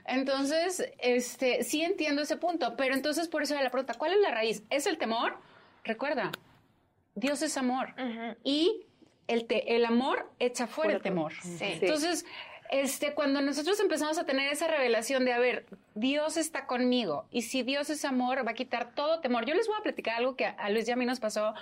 [0.05, 4.19] Entonces, este, sí entiendo ese punto, pero entonces por eso era la pregunta, ¿cuál es
[4.19, 4.63] la raíz?
[4.69, 5.37] ¿Es el temor?
[5.83, 6.31] Recuerda,
[7.15, 7.93] Dios es amor
[8.43, 8.85] y
[9.27, 11.33] el, te- el amor echa fuera el temor.
[11.59, 12.25] Entonces,
[12.69, 17.41] este, cuando nosotros empezamos a tener esa revelación de, a ver, Dios está conmigo y
[17.41, 19.45] si Dios es amor, va a quitar todo temor.
[19.45, 21.53] Yo les voy a platicar algo que a, Luis y a mí nos pasó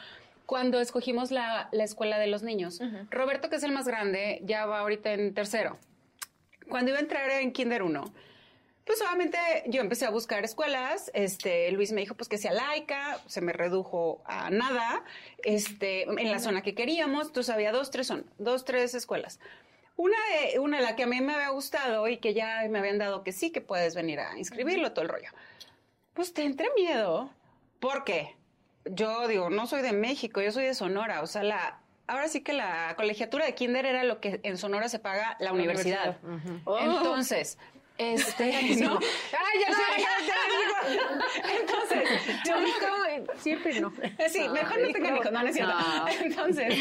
[0.46, 2.80] cuando escogimos la, la escuela de los niños.
[3.10, 5.78] Roberto, que es el más grande, ya va ahorita en tercero.
[6.70, 8.14] Cuando iba a entrar en Kinder 1,
[8.88, 13.20] pues obviamente yo empecé a buscar escuelas, este, Luis me dijo pues que sea laica,
[13.28, 15.04] se me redujo a nada,
[15.44, 19.40] este, en la zona que queríamos, entonces había dos, tres son, dos, tres escuelas.
[19.98, 22.80] Una de, una de la que a mí me había gustado y que ya me
[22.80, 25.30] habían dado que sí, que puedes venir a inscribirlo, todo el rollo.
[26.14, 27.32] Pues te entré miedo,
[27.80, 28.36] porque
[28.86, 32.42] yo digo, no soy de México, yo soy de Sonora, o sea, la, ahora sí
[32.42, 36.18] que la colegiatura de kinder era lo que en Sonora se paga la, universidad.
[36.80, 37.58] Entonces,
[37.98, 39.00] este, ¿no?
[39.00, 40.04] ¡Ay, ya sé!
[40.28, 41.60] ya digo!
[41.60, 42.10] Entonces,
[42.46, 42.98] yo digo,
[43.38, 43.92] Siempre no.
[44.30, 45.74] Sí, mejor no tengan hijos, no, no es cierto.
[46.22, 46.76] Entonces,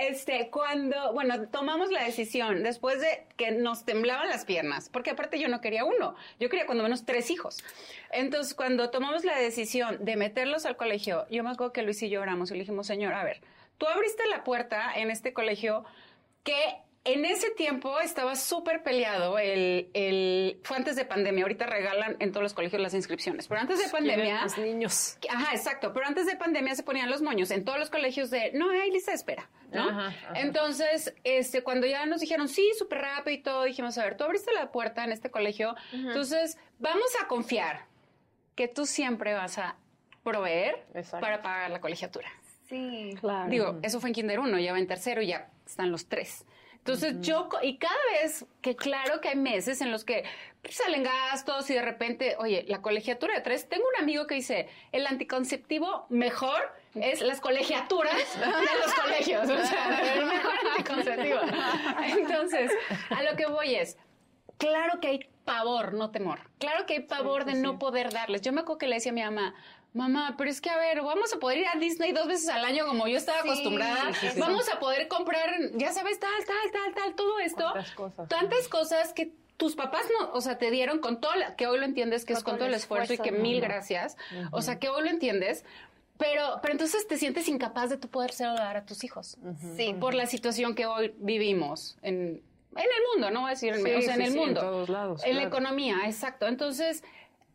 [0.00, 5.38] este, cuando, bueno, tomamos la decisión después de que nos temblaban las piernas, porque aparte
[5.38, 7.62] yo no quería uno, yo quería cuando menos tres hijos.
[8.10, 12.08] Entonces, cuando tomamos la decisión de meterlos al colegio, yo me acuerdo que Luis y
[12.08, 13.40] yo oramos y le dijimos, Señor, a ver,
[13.78, 15.84] tú abriste la puerta en este colegio
[16.44, 19.38] que en ese tiempo estaba súper peleado.
[19.38, 21.44] El, el, fue antes de pandemia.
[21.44, 23.46] Ahorita regalan en todos los colegios las inscripciones.
[23.46, 24.42] Pero antes de pandemia.
[24.42, 25.16] Los niños.
[25.30, 25.92] Ajá, exacto.
[25.92, 28.90] Pero antes de pandemia se ponían los moños en todos los colegios de no hay
[28.90, 29.88] lista de espera, ¿no?
[29.88, 30.40] Ajá, ajá.
[30.40, 34.24] Entonces, este, cuando ya nos dijeron sí, súper rápido y todo, dijimos, a ver, tú
[34.24, 37.86] abriste la puerta en este colegio, entonces vamos a confiar
[38.56, 39.76] que tú siempre vas a
[40.24, 41.20] proveer Exacto.
[41.20, 42.28] para pagar la colegiatura.
[42.68, 43.14] Sí.
[43.20, 43.48] Claro.
[43.48, 46.44] Digo, eso fue en Kinder 1, ya va en tercero y ya están los tres.
[46.86, 50.22] Entonces yo, y cada vez que claro que hay meses en los que
[50.62, 54.36] pues, salen gastos y de repente, oye, la colegiatura de tres, tengo un amigo que
[54.36, 56.62] dice, el anticonceptivo mejor
[56.94, 61.40] es las colegiaturas de los colegios, o sea, el mejor anticonceptivo.
[62.06, 62.70] Entonces,
[63.10, 63.98] a lo que voy es,
[64.56, 66.38] claro que hay pavor, no temor.
[66.58, 68.42] Claro que hay pavor de no poder darles.
[68.42, 69.56] Yo me acuerdo que le decía a mi mamá,
[69.96, 72.64] mamá, pero es que a ver, vamos a poder ir a Disney dos veces al
[72.64, 74.10] año como yo estaba acostumbrada.
[74.38, 77.64] Vamos a poder comprar, ya sabes, tal, tal, tal, tal, todo esto.
[77.72, 78.28] Cuántas cosas.
[78.28, 81.78] Tantas cosas que tus papás no, o sea, te dieron con todo, la- que hoy
[81.78, 84.16] lo entiendes que es con todo el esfuerzo y que mil gracias.
[84.52, 85.64] O sea, que hoy lo entiendes.
[86.18, 89.36] Pero, pero entonces te sientes incapaz de tú poder dar a tus hijos.
[89.76, 89.94] Sí.
[90.00, 92.42] Por la situación que hoy vivimos en,
[92.74, 94.44] en el mundo, no voy a decir en, Sí, o sea, en el sí, en
[94.44, 94.60] mundo.
[94.62, 96.46] todos lados, En la economía, exacto.
[96.46, 97.02] Entonces,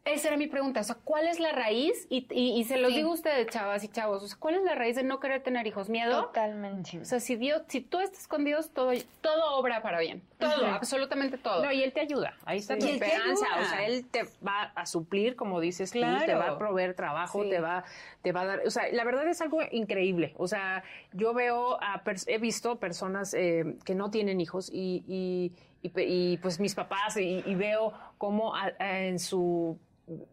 [0.03, 0.79] esa era mi pregunta.
[0.79, 2.07] O sea, ¿cuál es la raíz?
[2.09, 2.97] Y, y- y se los Sí.
[2.97, 4.23] digo a ustedes, chavas y chavos.
[4.23, 5.89] O sea, ¿cuál es la raíz de no querer tener hijos?
[5.89, 6.23] ¿Miedo?
[6.25, 6.99] Totalmente.
[6.99, 10.23] O sea, si Dios, si tú estás con Dios, todo, todo obra para bien.
[10.39, 11.63] Todo, absolutamente todo.
[11.63, 12.35] No, y él te ayuda.
[12.45, 13.45] Ahí está tu él te esperanza.
[13.59, 16.25] O sea, él te va a suplir, como dices tú, Claro.
[16.25, 17.83] te va a proveer trabajo, te va,
[18.23, 18.61] te va a dar.
[18.65, 20.33] O sea, la verdad es algo increíble.
[20.37, 20.83] O sea,
[21.13, 25.51] yo veo a he visto personas eh, que no tienen hijos y, y,
[25.83, 29.77] y y, pues mis papás y, y veo cómo a- a- en su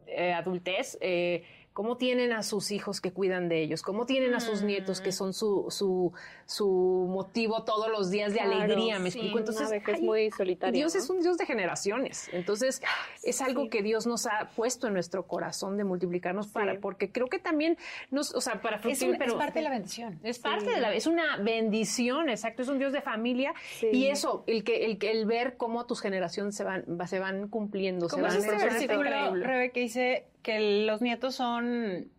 [0.07, 1.43] eh, adultez eh,
[1.79, 5.13] cómo tienen a sus hijos que cuidan de ellos, cómo tienen a sus nietos que
[5.13, 6.13] son su, su,
[6.45, 9.39] su motivo todos los días de Claro, alegría, me sí, explico.
[9.39, 11.01] Entonces, ay, muy solitaria, Dios ¿no?
[11.01, 12.31] es un Dios de generaciones.
[12.33, 12.83] Entonces,
[13.23, 17.29] es algo que Dios nos ha puesto en nuestro corazón de multiplicarnos para, porque creo
[17.29, 17.79] que también
[18.11, 20.19] nos, o sea, para es, un- es parte de la bendición.
[20.25, 23.55] es parte de la, es una bendición, exacto, es un Dios de familia
[23.93, 27.21] y eso, el que, el que, el ver cómo tus generaciones se van, va- se
[27.21, 29.35] van cumpliendo, se ¿Cómo van es este es versículo.
[29.37, 32.11] Rebe, que dice que los nietos son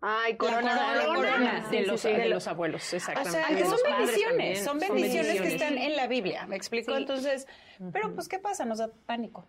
[0.00, 1.30] Ay, corona, corona, de corona.
[1.32, 1.68] corona.
[1.70, 2.14] de, Sí, los, sí, sí.
[2.14, 3.30] de los abuelos, O exactamente.
[3.38, 5.52] sea, de que son bendiciones, también, son bendiciones que bendiciones.
[5.62, 6.92] están en la Biblia, ¿me explico?
[6.92, 6.98] Sí.
[7.00, 7.46] Entonces,
[7.92, 8.64] pero pues, ¿qué pasa?
[8.64, 9.46] Nos da pánico.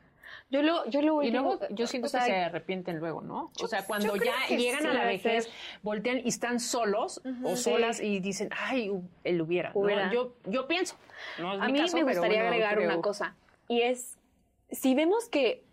[0.49, 3.51] Yo lo, yo lo Y luego yo siento o sea, que se arrepienten luego, ¿no?
[3.61, 5.49] o sea, cuando ya llegan sí, a la vejez,
[5.83, 8.91] voltean y están solos o solas y dicen, ay,
[9.25, 9.69] él hubiera.
[9.73, 9.79] ¿no?
[9.81, 10.11] Hubiera.
[10.11, 10.95] Yo, yo pienso.
[11.39, 13.35] No es a mi mí caso, me gustaría agregar creo- una cosa.
[13.67, 14.17] Y es,
[14.71, 15.63] si vemos que,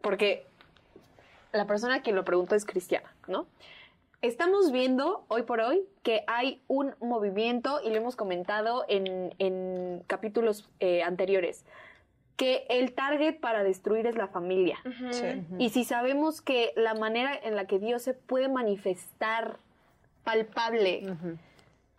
[0.00, 0.46] porque
[1.52, 3.46] la persona a quien lo pregunta es cristiana, ¿no?
[4.22, 10.02] estamos viendo hoy por hoy que hay un movimiento, y lo hemos comentado en, en
[10.06, 11.64] capítulos eh, anteriores,
[12.36, 14.78] que el target para destruir es la familia.
[15.10, 15.44] Sí.
[15.58, 19.58] Y si sabemos que la manera en la que Dios se puede manifestar
[20.24, 21.16] palpable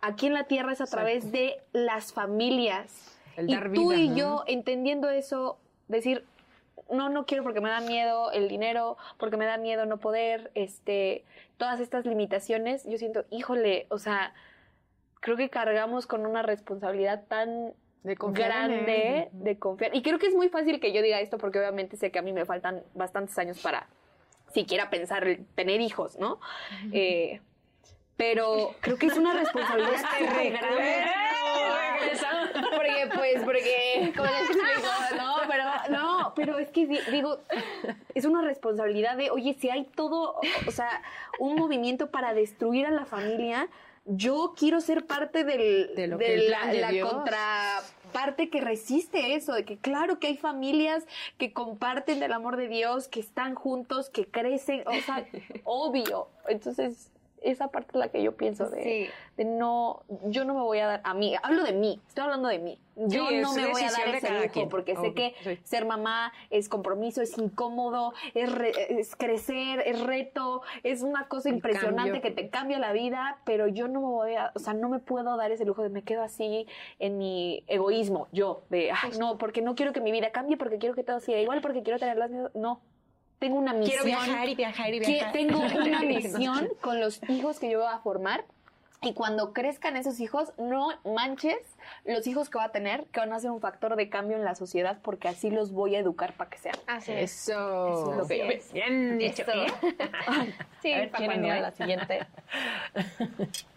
[0.00, 3.16] aquí en la tierra es a través de las familias.
[3.36, 4.16] El y dar tú vida, y ¿no?
[4.16, 6.24] yo entendiendo eso, decir,
[6.92, 10.50] no, no quiero porque me da miedo el dinero, porque me da miedo no poder,
[10.54, 11.24] este,
[11.56, 14.34] todas estas limitaciones, yo siento, híjole, o sea,
[15.20, 19.94] creo que cargamos con una responsabilidad tan De grande de confiar.
[19.94, 22.22] Y creo que es muy fácil que yo diga esto porque obviamente sé que a
[22.22, 23.88] mí me faltan bastantes años para
[24.52, 26.40] siquiera pensar en tener hijos, ¿no?
[26.92, 27.40] Eh,
[28.16, 31.06] pero creo que es una responsabilidad súper grande.
[32.52, 34.88] Porque, pues, porque, como les explico,
[36.32, 37.38] no, pero es que di- digo,
[38.14, 41.02] es una responsabilidad de, oye, si hay todo, o sea,
[41.38, 43.68] un movimiento para destruir a la familia,
[44.04, 48.60] yo quiero ser parte del, De lo de que el la, de la contraparte que
[48.60, 51.04] resiste eso, de que claro que hay familias
[51.38, 55.24] que comparten del amor de Dios, que están juntos, que crecen, o sea,
[55.64, 56.26] obvio.
[56.48, 57.11] Entonces,
[57.44, 59.08] esa parte es la que yo pienso de, Sí.
[59.36, 62.48] de no, yo no me voy a dar a mí, hablo de mí, estoy hablando
[62.48, 62.78] de mí.
[62.94, 64.68] Yo Sí, no me voy a dar ese lujo quien.
[64.68, 65.58] porque sé que sí.
[65.64, 71.48] ser mamá es compromiso, es incómodo, es, re- es crecer, es reto, es una cosa
[71.48, 72.20] El impresionante cambio.
[72.22, 74.98] que te cambia la vida, pero yo no me voy a, o sea, no me
[74.98, 76.66] puedo dar ese lujo de me quedo así
[76.98, 80.76] en mi egoísmo, yo, de, ay, no, porque no quiero que mi vida cambie, porque
[80.78, 82.80] quiero que todo siga igual, porque quiero tener las no.
[83.42, 84.04] Tengo una misión.
[84.04, 85.32] Quiero viajar y viajar y que viajar.
[85.32, 88.44] tengo una misión con los hijos que yo voy a formar.
[89.00, 91.58] Y cuando crezcan esos hijos, no manches
[92.04, 94.44] los hijos que va a tener, que van a ser un factor de cambio en
[94.44, 96.76] la sociedad, porque así los voy a educar para que sean.
[96.86, 97.48] Así es.
[97.48, 97.88] Eso.
[97.88, 98.72] Eso es lo que es.
[98.72, 99.42] Bien dicho.
[99.42, 99.74] Eso.
[100.82, 101.62] Sí, A ver, ¿pa' ¿quieren cuándo, ir a eh?
[101.62, 102.26] la siguiente?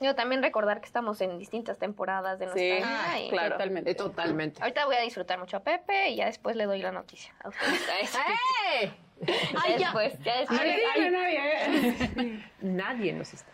[0.00, 3.20] Yo también recordar que estamos en distintas temporadas de nuestra Sí, vida.
[3.20, 3.52] y claro.
[3.52, 3.94] Totalmente.
[3.94, 4.60] Totalmente.
[4.62, 7.48] Ahorita voy a disfrutar mucho a Pepe y ya después le doy la noticia a
[7.48, 8.14] ustedes.
[8.82, 8.90] ¡Eh!
[9.26, 10.60] Ya después, ya después.
[10.60, 11.38] Nadie.
[11.38, 12.42] ¿eh?
[12.60, 13.50] Nadie nos está.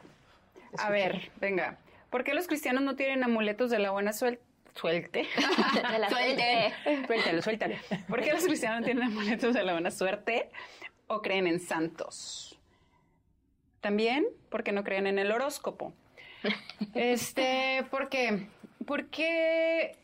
[0.78, 1.78] A ver, venga.
[2.10, 4.40] ¿Por qué los cristianos no tienen amuletos de la buena suel-
[4.74, 5.28] suerte?
[5.92, 6.74] De la suerte.
[7.06, 7.76] Suéltalo, suéltalo.
[8.08, 10.50] ¿Por qué los cristianos no tienen amuletos de la buena suerte
[11.06, 12.58] o creen en santos?
[13.80, 15.92] También porque no creen en el horóscopo.
[16.94, 18.48] Este, ¿por qué?
[18.86, 19.96] Porque,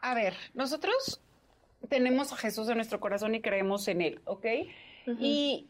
[0.00, 1.20] a ver, nosotros
[1.88, 4.46] tenemos a Jesús en nuestro corazón y creemos en Él, ¿ok?
[5.20, 5.66] Y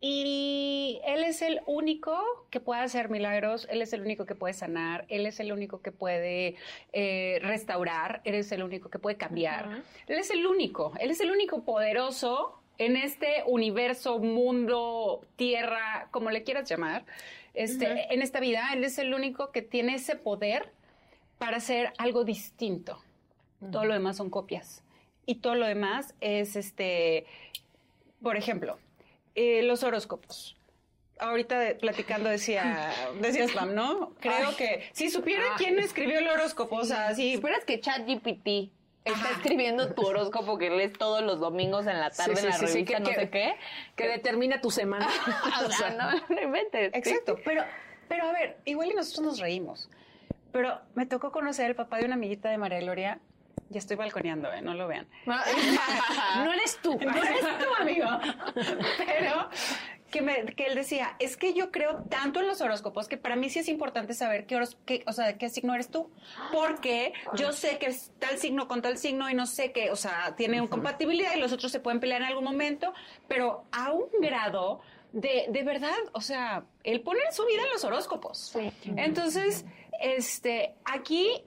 [0.00, 4.52] y Él es el único que puede hacer milagros, Él es el único que puede
[4.52, 6.56] sanar, Él es el único que puede
[6.92, 9.82] eh, restaurar, Él es el único que puede cambiar.
[10.06, 16.30] Él es el único, Él es el único poderoso en este universo, mundo, tierra, como
[16.30, 17.06] le quieras llamar,
[17.56, 20.72] este, en esta vida, Él es el único que tiene ese poder
[21.38, 23.02] para hacer algo distinto.
[23.72, 24.82] Todo lo demás son copias.
[25.24, 27.26] Y todo lo demás es, este,
[28.22, 28.78] por ejemplo,
[29.34, 30.56] eh, los horóscopos.
[31.18, 34.14] Ahorita de- platicando decía, decía Slam, ¿no?
[34.20, 38.70] Creo que si supiera quién escribió el horóscopo, o sea, sí, Esperas que ChatGPT
[39.10, 42.50] está escribiendo tu horóscopo que lees todos los domingos en la tarde Sí, sí, en
[42.52, 43.56] la sí, revista, que- no que- sé qué.
[43.96, 45.08] Que determina tu semana.
[45.66, 46.92] O sea, no, no inventes.
[46.94, 47.64] Exacto, pero,
[48.08, 49.88] pero a ver, igual y nosotros nos reímos.
[50.52, 53.18] Pero me tocó conocer al papá de una amiguita de María Gloria.
[53.68, 54.62] Ya estoy balconeando, ¿eh?
[54.62, 55.06] No lo vean.
[55.26, 56.96] No eres tú.
[57.02, 58.06] No eres tu amigo.
[58.54, 59.48] Pero
[60.16, 63.36] que, me- que él decía, es que yo creo tanto en los horóscopos que para
[63.36, 66.10] mí sí es importante saber qué, horos- qué- o sea, de qué signo eres tú.
[66.52, 69.96] Porque yo sé que es tal signo con tal signo y no sé qué, o
[69.96, 72.94] sea, tiene compatibilidad y los otros se pueden pelear en algún momento,
[73.28, 74.80] pero a un grado
[75.12, 78.50] de, de verdad, o sea, él pone su vida en los horóscopos.
[78.96, 79.64] Entonces,
[80.00, 81.42] este, aquí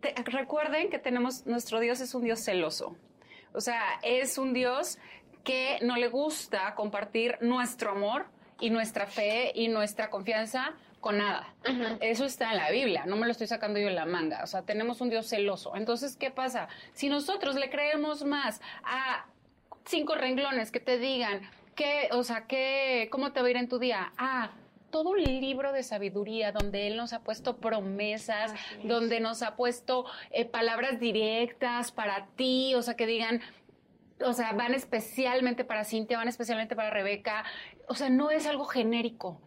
[0.00, 2.96] te- recuerden que tenemos, nuestro Dios es un Dios celoso.
[3.54, 4.98] O sea, es un Dios
[5.44, 8.26] que no le gusta compartir nuestro amor
[8.60, 11.52] y nuestra fe y nuestra confianza con nada.
[12.00, 14.42] Eso está en la Biblia, no me lo estoy sacando yo en la manga.
[14.44, 15.76] O sea, tenemos un Dios celoso.
[15.76, 16.68] Entonces, ¿qué pasa?
[16.92, 19.26] Si nosotros le creemos más a
[19.84, 21.42] cinco renglones que te digan
[21.74, 24.12] qué, o sea, qué, cómo te va a ir en tu día.
[24.16, 24.52] Ah,
[24.90, 30.04] todo un libro de sabiduría donde él nos ha puesto promesas, donde nos ha puesto
[30.30, 33.40] eh, palabras directas para ti, o sea, que digan,
[34.24, 37.44] o sea, van especialmente para Cintia, van especialmente para Rebeca.
[37.88, 39.40] O sea, no es algo genérico.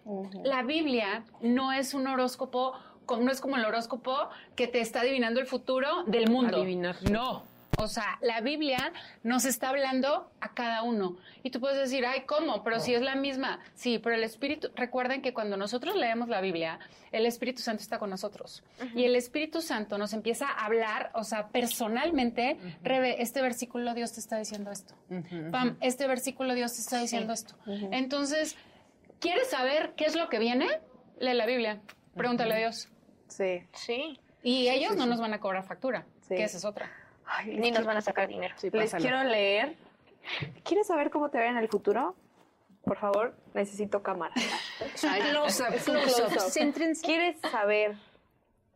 [0.43, 2.73] La Biblia no es un horóscopo,
[3.07, 6.57] no es como el horóscopo que te está adivinando el futuro del mundo.
[6.57, 6.97] Adivinar.
[7.09, 7.43] No.
[7.77, 11.17] O sea, la Biblia nos está hablando a cada uno.
[11.43, 12.63] Y tú puedes decir, ay, ¿cómo?
[12.63, 13.59] Pero si es la misma.
[13.73, 16.79] Sí, pero el Espíritu, recuerden que cuando nosotros leemos la Biblia,
[17.11, 18.63] el Espíritu Santo está con nosotros.
[18.95, 24.13] Y el Espíritu Santo nos empieza a hablar, o sea, personalmente, Rebe, este versículo Dios
[24.13, 24.95] te está diciendo esto.
[25.51, 27.55] Pam, este versículo Dios te está diciendo esto.
[27.65, 28.55] Entonces,
[29.19, 30.67] ¿quieres saber qué es lo que viene?
[31.19, 31.81] Lee la Biblia.
[32.15, 32.89] Pregúntale a Dios.
[33.27, 33.63] Sí.
[33.73, 34.19] Sí.
[34.43, 36.91] Y ellos no nos van a cobrar factura, que esa es otra.
[37.45, 38.55] Ni nos van a sacar dinero.
[38.71, 39.75] Les quiero leer.
[40.63, 42.15] ¿Quieres saber cómo te ve en el futuro?
[42.83, 44.33] Por favor, necesito cámara.
[47.03, 47.95] ¿Quieres saber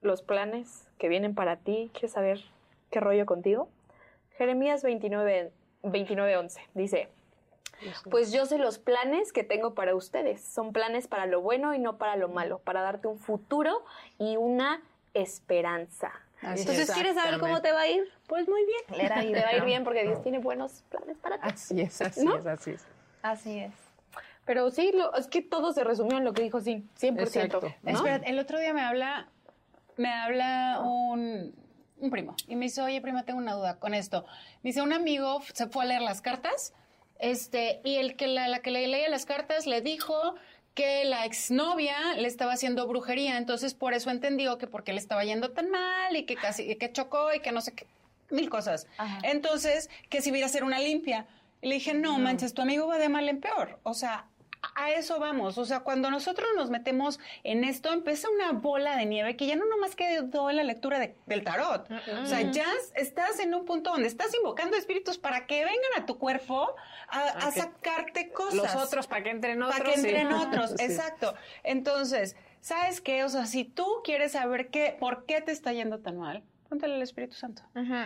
[0.01, 1.91] los planes que vienen para ti?
[1.93, 2.43] ¿Quieres saber
[2.89, 3.69] qué rollo contigo?
[4.38, 5.51] Jeremías 29,
[5.83, 7.09] 29 11 dice,
[8.09, 10.41] pues yo sé los planes que tengo para ustedes.
[10.41, 13.83] Son planes para lo bueno y no para lo malo, para darte un futuro
[14.17, 14.81] y una
[15.13, 16.12] esperanza.
[16.41, 18.04] Entonces, ¿quieres saber cómo te va a ir?
[18.28, 19.02] Pues muy bien.
[19.02, 19.10] Te
[19.41, 21.49] va a ir bien porque Dios tiene buenos planes para ti.
[21.52, 22.86] Así es, así es, así es.
[23.21, 23.73] Así es.
[24.45, 27.75] Pero sí, es que todo se resumió en lo que dijo, sí, 100%.
[27.86, 29.28] Espera, el otro día me habla,
[29.95, 31.54] me habla un,
[31.99, 34.25] un primo y me dice, oye, prima, tengo una duda con esto.
[34.63, 36.73] Me dice, un amigo se fue a leer las cartas
[37.19, 40.36] este, y el que la, la que le leía las cartas le dijo
[40.79, 45.25] que la exnovia le estaba haciendo brujería, entonces por eso entendió que porque le estaba
[45.25, 47.85] yendo tan mal y que casi que chocó y que no sé qué,
[48.29, 48.87] mil cosas.
[49.23, 51.25] Entonces, que si iba a hacer una limpia.
[51.61, 53.77] Y le dije, no, manches, tu amigo va de mal en peor.
[53.83, 54.23] O sea,
[54.75, 55.58] a eso vamos.
[55.58, 59.55] O sea, cuando nosotros nos metemos en esto, empieza una bola de nieve que ya
[59.55, 61.89] no nomás quedó en la lectura del tarot.
[62.21, 66.05] O sea, ya estás en un punto donde estás invocando espíritus para que vengan a
[66.05, 66.75] tu cuerpo
[67.10, 68.55] a, sacarte cosas.
[68.55, 69.79] Los otros, para que entren otros.
[69.79, 71.34] Para que entren otros, exacto.
[71.63, 73.23] Entonces, ¿sabes qué?
[73.23, 76.95] O sea, si tú quieres saber qué, por qué te está yendo tan mal, póntale
[76.95, 77.63] al Espíritu Santo.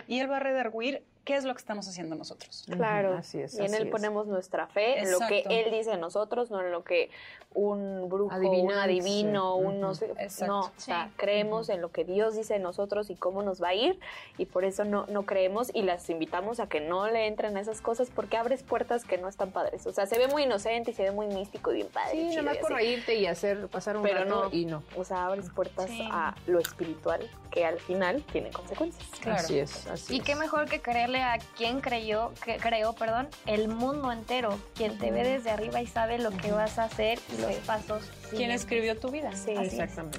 [0.08, 2.66] Y él va a redarguir qué es lo que estamos haciendo nosotros.
[2.70, 3.58] Claro, así es.
[3.58, 6.70] Y en él ponemos nuestra fe, en lo que él dice de nosotros, no en
[6.70, 7.10] lo que
[7.54, 10.12] un brujo, un adivino, un no sé,
[10.46, 13.68] no, o sea, creemos en lo que Dios dice de nosotros y cómo nos va
[13.68, 13.98] a ir
[14.38, 17.60] y por eso no, no creemos y las invitamos a que no le entren a
[17.60, 19.86] esas cosas porque abres puertas que no están padres.
[19.86, 22.12] O sea, se ve muy inocente y se ve muy místico y bien padre.
[22.12, 24.82] Sí, nada más por reírte y hacer pasar un Pero no, y no.
[24.96, 29.08] O sea, abres puertas a lo espiritual que al final tiene consecuencias.
[29.20, 29.38] Claro.
[29.38, 30.80] Así es, así Y qué mejor que
[31.22, 35.86] a quien creyó, que creó, perdón, el mundo entero, quien te ve desde arriba y
[35.86, 38.10] sabe lo que vas a hacer y los pasos.
[38.30, 39.32] ¿Quién escribió tu vida?
[39.34, 40.18] Sí, exactamente.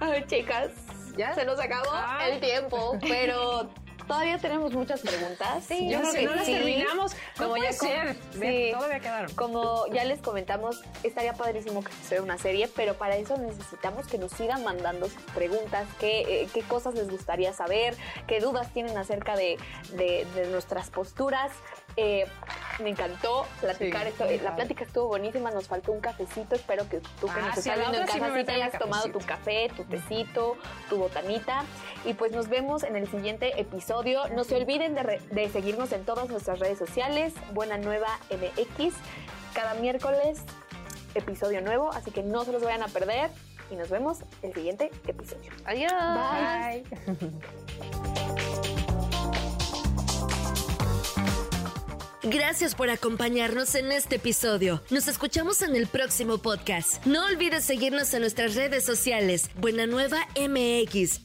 [0.00, 0.70] Ay, chicas,
[1.16, 1.34] ¿Ya?
[1.34, 1.90] se nos acabó
[2.26, 3.70] el tiempo, pero
[4.10, 5.64] todavía tenemos muchas preguntas.
[5.66, 7.16] Sí, yo creo que no las terminamos.
[7.38, 8.16] Como ya ser.
[8.32, 9.32] Sí, todavía quedaron.
[9.34, 14.18] Como ya les comentamos, estaría padrísimo que sea una serie, pero para eso necesitamos que
[14.18, 17.96] nos sigan mandando sus preguntas, qué, eh, qué cosas les gustaría saber,
[18.26, 19.58] qué dudas tienen acerca de,
[19.92, 21.52] de, de nuestras posturas.
[21.96, 22.26] Eh,
[22.80, 24.24] me encantó platicar esto.
[24.42, 26.54] La plática estuvo buenísima, nos faltó un cafecito.
[26.54, 29.18] Espero que tú que nos ah, estás viendo en casa sí te hayas tomado tu
[29.20, 30.56] café, tu tecito,
[30.88, 31.64] tu botanita.
[32.04, 34.28] Y pues nos vemos en el siguiente episodio.
[34.28, 37.32] No se olviden de, de seguirnos en todas nuestras redes sociales.
[37.52, 38.94] Buena Nueva MX.
[39.54, 40.40] Cada miércoles
[41.14, 43.30] episodio nuevo, así que no se los vayan a perder.
[43.70, 45.52] Y nos vemos el siguiente episodio.
[45.64, 45.92] Adiós.
[45.92, 46.84] Bye.
[52.22, 54.82] Gracias por acompañarnos en este episodio.
[54.90, 57.04] Nos escuchamos en el próximo podcast.
[57.06, 59.48] No olvides seguirnos en nuestras redes sociales.
[59.56, 61.20] Buena Nueva MX.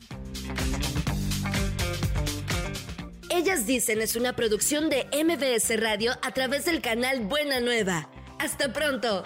[3.29, 8.09] Ellas dicen es una producción de MBS Radio a través del canal Buena Nueva.
[8.39, 9.25] Hasta pronto.